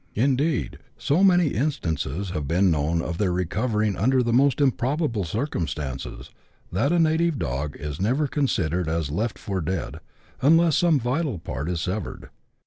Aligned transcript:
Indeed, 0.15 0.79
so 0.97 1.23
many 1.23 1.49
instances 1.49 2.31
have 2.31 2.47
been 2.47 2.71
known 2.71 3.03
of 3.03 3.19
their 3.19 3.31
recovering 3.31 3.95
under 3.95 4.23
the 4.23 4.33
most 4.33 4.59
improbable 4.59 5.25
circumstances, 5.25 6.31
that 6.71 6.91
a 6.91 6.97
native 6.97 7.37
dog 7.37 7.75
is 7.75 8.01
never 8.01 8.25
con 8.27 8.47
sidered 8.47 8.87
as 8.87 9.11
left 9.11 9.37
for 9.37 9.61
dead 9.61 9.99
unless 10.41 10.75
some 10.75 10.99
vital 10.99 11.37
part 11.37 11.69
is 11.69 11.81
severed. 11.81 12.29